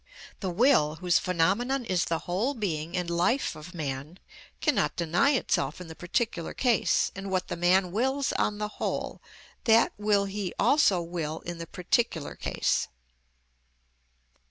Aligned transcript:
The 0.39 0.49
will, 0.49 0.95
whose 0.95 1.19
phenomenon 1.19 1.85
is 1.85 2.05
the 2.05 2.17
whole 2.25 2.55
being 2.55 2.97
and 2.97 3.07
life 3.07 3.55
of 3.55 3.75
man, 3.75 4.17
cannot 4.59 4.95
deny 4.95 5.29
itself 5.33 5.79
in 5.79 5.89
the 5.89 5.95
particular 5.95 6.55
case, 6.55 7.11
and 7.15 7.29
what 7.29 7.49
the 7.49 7.55
man 7.55 7.91
wills 7.91 8.33
on 8.33 8.57
the 8.57 8.67
whole, 8.79 9.21
that 9.65 9.93
will 9.99 10.25
he 10.25 10.55
also 10.57 11.01
will 11.03 11.41
in 11.41 11.59
the 11.59 11.67
particular 11.67 12.33
case. 12.33 12.87